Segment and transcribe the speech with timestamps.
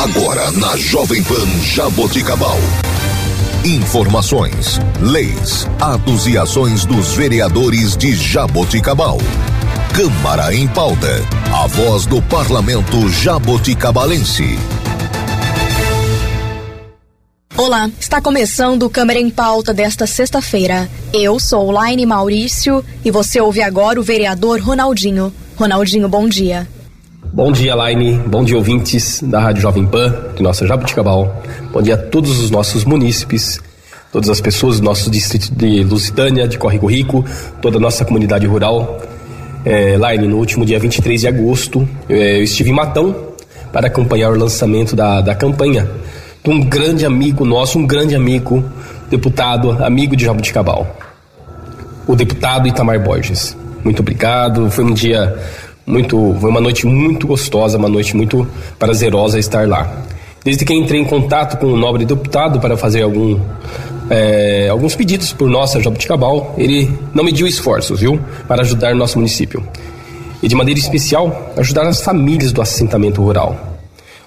[0.00, 2.56] Agora na Jovem Pan Jaboticabal.
[3.62, 9.18] Informações, leis, atos e ações dos vereadores de Jaboticabal.
[9.94, 11.20] Câmara em pauta.
[11.52, 14.58] A voz do parlamento jaboticabalense.
[17.54, 20.88] Olá, está começando o Câmara em Pauta desta sexta-feira.
[21.12, 25.30] Eu sou Laine Maurício e você ouve agora o vereador Ronaldinho.
[25.56, 26.66] Ronaldinho, bom dia.
[27.26, 28.14] Bom dia, Laine.
[28.26, 31.42] Bom dia, ouvintes da Rádio Jovem Pan, de nossa Jabuticabal.
[31.72, 33.60] Bom dia a todos os nossos munícipes,
[34.10, 37.24] todas as pessoas do nosso distrito de Lusitânia, de Córrego Rico,
[37.62, 39.00] toda a nossa comunidade rural.
[39.64, 43.14] É, Laine, no último dia 23 de agosto, é, eu estive em Matão
[43.72, 45.88] para acompanhar o lançamento da, da campanha
[46.42, 48.64] de um grande amigo nosso, um grande amigo,
[49.08, 50.96] deputado, amigo de Jabuticabal,
[52.08, 53.56] o deputado Itamar Borges.
[53.84, 54.70] Muito obrigado.
[54.70, 55.38] Foi um dia
[55.90, 58.46] muito, foi uma noite muito gostosa, uma noite muito
[58.78, 60.04] prazerosa estar lá.
[60.44, 63.38] Desde que entrei em contato com o nobre deputado para fazer algum,
[64.08, 69.62] é, alguns pedidos por nossa Jabuticabal, ele não mediu esforços, viu, para ajudar nosso município.
[70.42, 73.70] E de maneira especial, ajudar as famílias do assentamento rural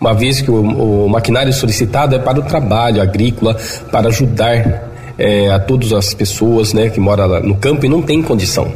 [0.00, 3.56] uma vez que o, o maquinário solicitado é para o trabalho agrícola,
[3.90, 8.22] para ajudar é, a todas as pessoas né, que moram no campo e não tem
[8.22, 8.72] condição.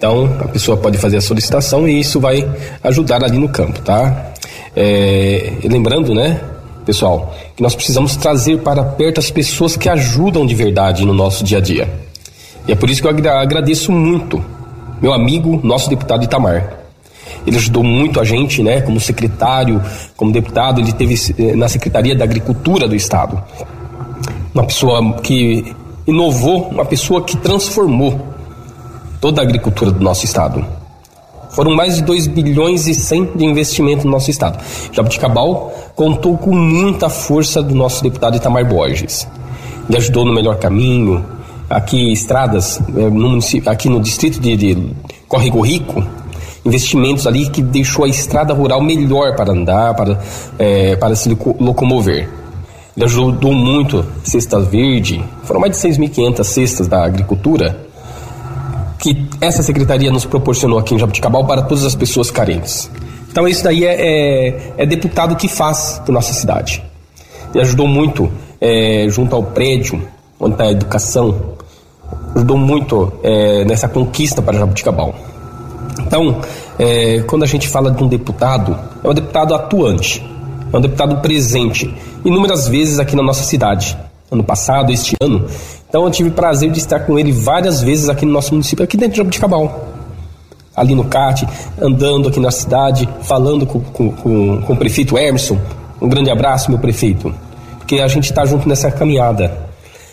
[0.00, 2.48] Então, a pessoa pode fazer a solicitação e isso vai
[2.82, 4.32] ajudar ali no campo, tá?
[4.74, 6.40] É, lembrando, né,
[6.86, 11.44] pessoal, que nós precisamos trazer para perto as pessoas que ajudam de verdade no nosso
[11.44, 11.86] dia a dia.
[12.66, 14.42] E é por isso que eu agradeço muito
[15.02, 16.78] meu amigo, nosso deputado Itamar.
[17.46, 19.82] Ele ajudou muito a gente, né, como secretário,
[20.16, 23.38] como deputado, ele teve eh, na Secretaria da Agricultura do Estado.
[24.54, 28.29] Uma pessoa que inovou, uma pessoa que transformou
[29.20, 30.64] toda a agricultura do nosso estado.
[31.50, 34.58] Foram mais de 2 bilhões e 100 de investimento no nosso estado.
[34.92, 39.26] Jabuticabal contou com muita força do nosso deputado Itamar Borges.
[39.88, 41.24] Ele ajudou no melhor caminho,
[41.68, 44.92] aqui estradas, eh, no aqui no distrito de, de
[45.28, 46.04] Córrego Rico,
[46.64, 50.20] investimentos ali que deixou a estrada rural melhor para andar, para,
[50.58, 52.28] é, para se locomover.
[52.96, 57.89] Ele ajudou muito Cesta Verde, foram mais de 6.500 cestas da agricultura
[59.00, 62.90] que essa secretaria nos proporcionou aqui em Jabuticabal para todas as pessoas carentes.
[63.30, 66.82] Então isso daí é, é, é deputado que faz por nossa cidade.
[67.52, 70.06] Ele ajudou muito é, junto ao prédio,
[70.38, 71.54] onde está a educação,
[72.34, 75.14] ajudou muito é, nessa conquista para Jabuticabal.
[76.00, 76.40] Então,
[76.78, 80.24] é, quando a gente fala de um deputado, é um deputado atuante,
[80.72, 81.92] é um deputado presente,
[82.24, 83.96] inúmeras vezes aqui na nossa cidade.
[84.30, 85.46] Ano passado, este ano.
[85.88, 88.96] Então, eu tive prazer de estar com ele várias vezes aqui no nosso município, aqui
[88.96, 89.88] dentro de Jabuticabal.
[90.76, 91.46] Ali no CAT,
[91.80, 95.58] andando aqui na cidade, falando com, com, com, com o prefeito Emerson.
[96.00, 97.34] Um grande abraço, meu prefeito.
[97.78, 99.52] Porque a gente está junto nessa caminhada.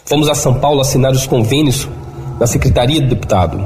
[0.05, 1.87] Fomos a São Paulo assinar os convênios
[2.39, 3.63] na Secretaria do Deputado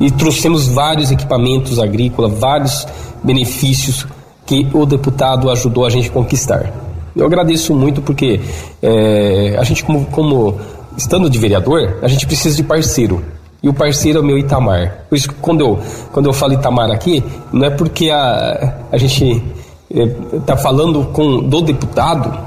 [0.00, 2.86] e trouxemos vários equipamentos agrícolas, vários
[3.22, 4.06] benefícios
[4.44, 6.72] que o deputado ajudou a gente a conquistar.
[7.16, 8.38] Eu agradeço muito porque
[8.82, 10.60] é, a gente, como, como
[10.98, 13.24] estando de vereador, a gente precisa de parceiro.
[13.62, 15.06] E o parceiro é o meu Itamar.
[15.08, 15.78] Por isso quando eu,
[16.12, 19.42] quando eu falo Itamar aqui, não é porque a, a gente
[19.90, 22.38] está é, falando com, do deputado,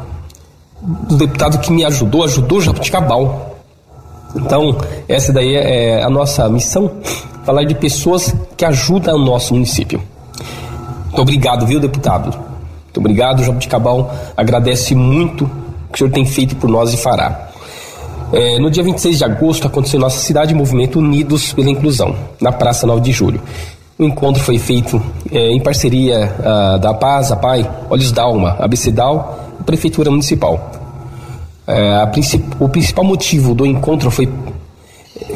[0.82, 3.58] do deputado que me ajudou, ajudou Jabuticabal.
[4.36, 4.78] Então,
[5.08, 6.92] essa daí é a nossa missão
[7.44, 10.00] falar de pessoas que ajudam o nosso município.
[11.06, 12.49] Muito obrigado, viu, deputado?
[12.90, 14.14] Muito obrigado, Jabuticabal.
[14.36, 17.50] Agradece muito o que o senhor tem feito por nós e fará.
[18.34, 22.86] É, no dia 26 de agosto aconteceu nossa cidade movimento Unidos pela Inclusão, na Praça
[22.86, 23.42] 9 de Julho.
[23.98, 25.02] O encontro foi feito
[25.32, 30.72] é, em parceria a, da Paz, a Pai, Olhos d'Alma, Abecedal e Prefeitura Municipal.
[31.68, 34.28] É, princip, o principal motivo do encontro foi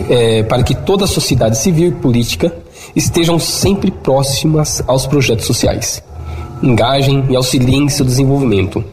[0.09, 2.53] é, para que toda a sociedade civil e política
[2.95, 6.03] estejam sempre próximas aos projetos sociais,
[6.63, 8.83] engajem e auxiliem seu desenvolvimento.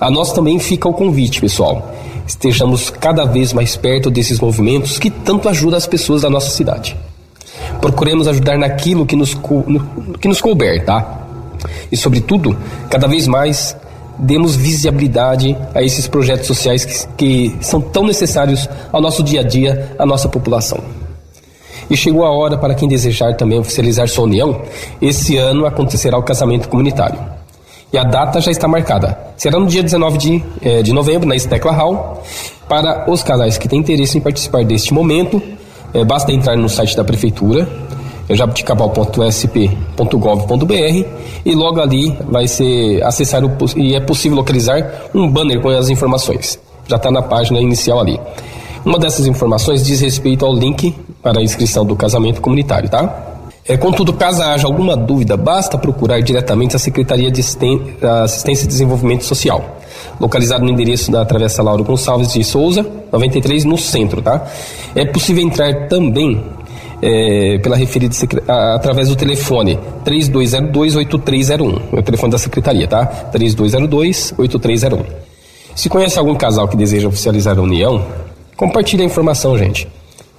[0.00, 1.94] A nós também fica o convite, pessoal.
[2.26, 6.96] Estejamos cada vez mais perto desses movimentos que tanto ajudam as pessoas da nossa cidade.
[7.80, 9.36] Procuremos ajudar naquilo que nos,
[10.20, 11.26] que nos couber, tá?
[11.90, 12.56] E, sobretudo,
[12.88, 13.76] cada vez mais
[14.18, 19.44] demos visibilidade a esses projetos sociais que, que são tão necessários ao nosso dia a
[19.44, 20.97] dia, à nossa população.
[21.90, 24.62] E chegou a hora para quem desejar também oficializar sua união,
[25.00, 27.18] esse ano acontecerá o casamento comunitário.
[27.92, 29.18] E a data já está marcada.
[29.36, 32.22] Será no dia 19 de, eh, de novembro, na Stecla Hall.
[32.68, 35.40] Para os casais que têm interesse em participar deste momento,
[35.94, 37.66] eh, basta entrar no site da Prefeitura,
[38.28, 41.04] jabuticabal.sp.gov.br
[41.46, 45.88] e logo ali vai ser acessar o, e é possível localizar um banner com as
[45.88, 46.58] informações.
[46.86, 48.20] Já está na página inicial ali.
[48.84, 53.28] Uma dessas informações diz respeito ao link para a inscrição do casamento comunitário, tá?
[53.68, 59.24] É, contudo, caso haja alguma dúvida, basta procurar diretamente a Secretaria de Assistência e Desenvolvimento
[59.24, 59.78] Social,
[60.18, 64.46] localizado no endereço da Travessa Lauro Gonçalves de Souza, 93, no centro, tá?
[64.94, 66.42] É possível entrar também
[67.02, 68.14] é, pela referida
[68.74, 73.30] através do telefone 3202-8301, é o telefone da secretaria, tá?
[73.34, 75.04] 3202-8301.
[75.74, 78.02] Se conhece algum casal que deseja oficializar a união,
[78.56, 79.86] compartilhe a informação, gente.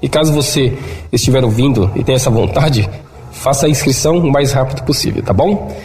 [0.01, 0.73] E caso você
[1.11, 2.89] estiver ouvindo e tenha essa vontade,
[3.31, 5.75] faça a inscrição o mais rápido possível, tá bom?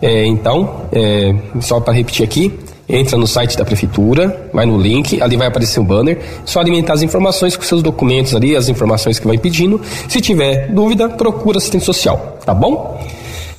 [0.00, 5.20] É, então, é, só para repetir aqui, entra no site da prefeitura, vai no link,
[5.20, 9.18] ali vai aparecer um banner, só alimentar as informações com seus documentos ali, as informações
[9.18, 9.80] que vai pedindo.
[10.08, 12.98] Se tiver dúvida, procura assistente social, tá bom?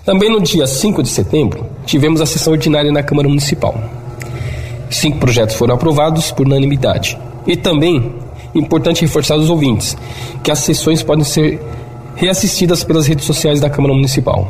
[0.04, 3.80] Também no dia 5 de setembro, tivemos a sessão ordinária na Câmara Municipal.
[4.90, 7.16] Cinco projetos foram aprovados por unanimidade.
[7.46, 8.16] E também,
[8.56, 9.98] importante reforçar aos ouvintes,
[10.44, 11.62] que as sessões podem ser
[12.16, 14.48] reassistidas pelas redes sociais da Câmara Municipal.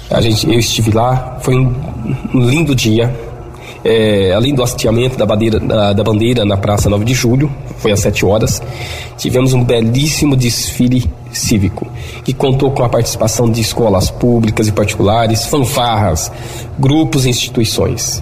[0.09, 1.73] A gente, eu estive lá, foi um,
[2.33, 3.15] lindo dia.
[3.81, 7.93] É, além do hasteamento da bandeira, da, da, bandeira na Praça 9 de Julho, foi
[7.93, 8.61] às 7 horas,
[9.17, 11.87] tivemos um belíssimo desfile cívico,
[12.25, 16.29] que contou com a participação de escolas públicas e particulares, fanfarras,
[16.77, 18.21] grupos e instituições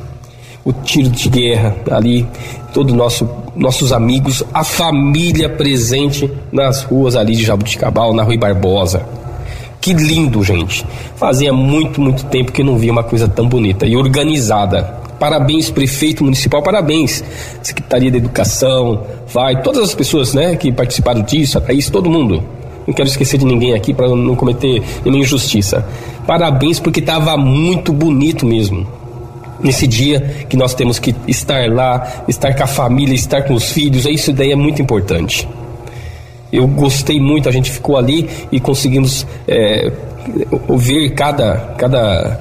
[0.63, 2.27] o tiro de guerra ali,
[2.73, 9.05] todos nosso, nossos amigos, a família presente nas ruas ali de Jabuticabal, na Rui Barbosa.
[9.81, 10.85] Que lindo, gente.
[11.15, 14.99] Fazia muito, muito tempo que não via uma coisa tão bonita e organizada.
[15.17, 17.23] Parabéns, prefeito municipal, parabéns.
[17.61, 22.43] Secretaria da Educação, vai, todas as pessoas né, que participaram disso, a Thaís, todo mundo.
[22.85, 25.85] Não quero esquecer de ninguém aqui para não cometer nenhuma injustiça.
[26.25, 28.98] Parabéns porque estava muito bonito mesmo
[29.61, 33.71] nesse dia que nós temos que estar lá, estar com a família, estar com os
[33.71, 35.47] filhos, isso daí é muito importante.
[36.51, 39.91] Eu gostei muito, a gente ficou ali e conseguimos é,
[40.67, 42.39] ouvir cada, cada,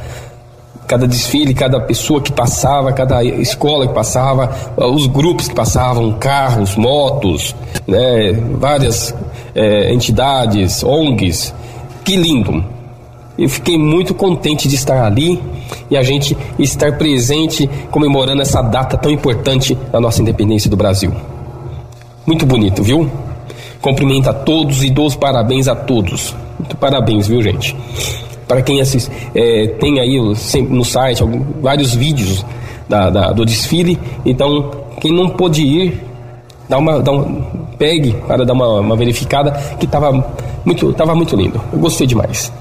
[0.86, 6.74] cada desfile, cada pessoa que passava, cada escola que passava, os grupos que passavam, carros,
[6.76, 7.54] motos,
[7.86, 9.14] né, várias
[9.54, 11.54] é, entidades, ONGs.
[12.02, 12.64] Que lindo!
[13.38, 15.40] Eu fiquei muito contente de estar ali
[15.90, 21.12] e a gente estar presente comemorando essa data tão importante da nossa independência do Brasil.
[22.26, 23.10] Muito bonito, viu?
[23.80, 26.34] Cumprimento a todos e dou os parabéns a todos.
[26.58, 27.74] Muito parabéns, viu, gente?
[28.46, 30.18] Para quem assiste, é, tem aí
[30.68, 31.22] no site
[31.60, 32.44] vários vídeos
[32.88, 36.02] da, da, do desfile, então quem não pôde ir,
[36.68, 37.42] dá uma, dá um,
[37.78, 40.12] pegue para dar uma, uma verificada que estava
[40.64, 41.60] muito, tava muito lindo.
[41.72, 42.52] Eu gostei demais.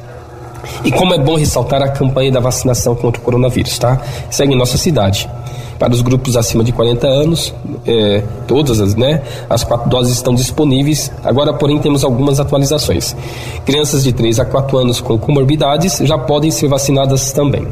[0.83, 4.01] E como é bom ressaltar a campanha da vacinação contra o coronavírus, tá?
[4.29, 5.29] Segue em nossa cidade.
[5.79, 7.53] Para os grupos acima de 40 anos,
[7.85, 9.21] é, todas as, né?
[9.47, 11.11] As quatro doses estão disponíveis.
[11.23, 13.15] Agora, porém, temos algumas atualizações.
[13.63, 17.67] Crianças de 3 a 4 anos com comorbidades já podem ser vacinadas também.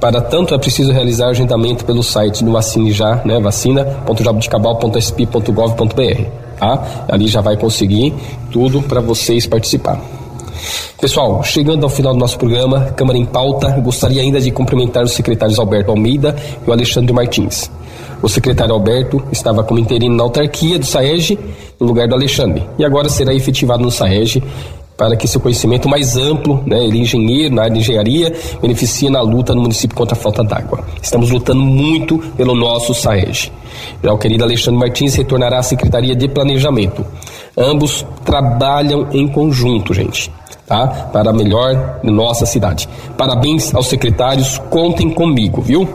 [0.00, 3.38] Para tanto, é preciso realizar agendamento pelo site do Vacine Já, né?
[3.38, 6.24] vacina.jabuticabal.sp.gov.br,
[6.58, 7.04] tá?
[7.06, 8.14] Ali já vai conseguir
[8.50, 10.00] tudo para vocês participar.
[11.00, 15.12] Pessoal, chegando ao final do nosso programa, Câmara em Pauta, gostaria ainda de cumprimentar os
[15.12, 16.36] secretários Alberto Almeida
[16.66, 17.70] e o Alexandre Martins.
[18.22, 21.38] O secretário Alberto estava como interino na autarquia do SAEG,
[21.80, 24.42] no lugar do Alexandre, e agora será efetivado no SAEG
[25.00, 29.08] para que seu conhecimento mais amplo, né, ele é engenheiro na área de engenharia, beneficie
[29.08, 30.84] na luta no município contra a falta d'água.
[31.00, 33.50] Estamos lutando muito pelo nosso SAEG.
[34.04, 37.02] Já o querido Alexandre Martins retornará à Secretaria de Planejamento.
[37.56, 40.30] Ambos trabalham em conjunto, gente
[40.70, 40.86] tá?
[41.12, 42.88] Para melhor nossa cidade.
[43.18, 45.88] Parabéns aos secretários, contem comigo, viu?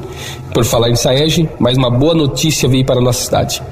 [0.54, 3.64] Por falar em Saege, mais uma boa notícia veio para a nossa cidade.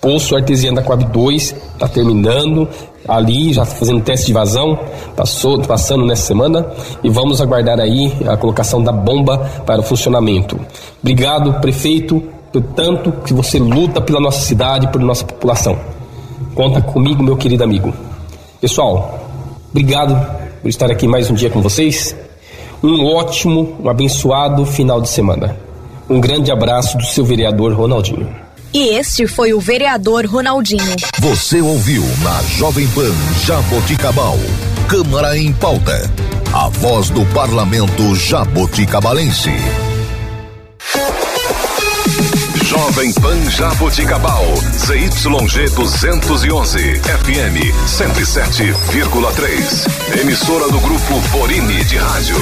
[0.00, 2.68] Poço Artesiano da Coab 2 está terminando,
[3.08, 4.78] ali já fazendo teste de vazão,
[5.16, 6.64] passou, passando nessa semana
[7.02, 10.60] e vamos aguardar aí a colocação da bomba para o funcionamento.
[11.00, 12.22] Obrigado, prefeito,
[12.52, 15.76] por tanto que você luta pela nossa cidade, por nossa população.
[16.54, 17.92] Conta comigo, meu querido amigo.
[18.60, 19.25] Pessoal,
[19.76, 20.18] Obrigado
[20.62, 22.16] por estar aqui mais um dia com vocês.
[22.82, 25.54] Um ótimo, um abençoado final de semana.
[26.08, 28.26] Um grande abraço do seu vereador Ronaldinho.
[28.72, 30.96] E este foi o vereador Ronaldinho.
[31.20, 33.12] Você ouviu na Jovem Pan
[33.44, 34.38] Jaboticabal.
[34.88, 36.10] Câmara em pauta.
[36.54, 39.50] A voz do parlamento jaboticabalense.
[42.86, 44.54] Jovem Pan Jaboticabal.
[44.78, 47.00] ZYG 211.
[47.02, 50.20] FM 107,3.
[50.20, 52.36] Emissora do grupo Borini de Rádio.